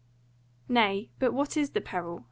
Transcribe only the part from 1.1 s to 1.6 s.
but what